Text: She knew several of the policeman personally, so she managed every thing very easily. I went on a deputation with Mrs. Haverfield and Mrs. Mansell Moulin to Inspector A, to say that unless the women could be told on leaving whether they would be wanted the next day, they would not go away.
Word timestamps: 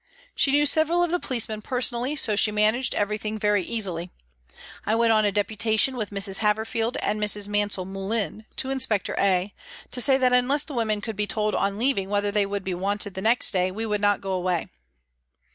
She 0.33 0.51
knew 0.51 0.65
several 0.65 1.03
of 1.03 1.11
the 1.11 1.19
policeman 1.19 1.61
personally, 1.61 2.15
so 2.15 2.35
she 2.35 2.49
managed 2.51 2.95
every 2.95 3.19
thing 3.19 3.37
very 3.37 3.61
easily. 3.61 4.09
I 4.83 4.95
went 4.95 5.11
on 5.13 5.25
a 5.25 5.31
deputation 5.31 5.95
with 5.95 6.09
Mrs. 6.09 6.39
Haverfield 6.39 6.97
and 7.03 7.21
Mrs. 7.21 7.47
Mansell 7.47 7.85
Moulin 7.85 8.47
to 8.55 8.71
Inspector 8.71 9.13
A, 9.19 9.53
to 9.91 10.01
say 10.01 10.17
that 10.17 10.33
unless 10.33 10.63
the 10.63 10.73
women 10.73 11.01
could 11.01 11.15
be 11.15 11.27
told 11.27 11.53
on 11.53 11.77
leaving 11.77 12.09
whether 12.09 12.31
they 12.31 12.47
would 12.47 12.63
be 12.63 12.73
wanted 12.73 13.13
the 13.13 13.21
next 13.21 13.51
day, 13.51 13.69
they 13.69 13.85
would 13.85 14.01
not 14.01 14.21
go 14.21 14.31
away. 14.31 14.69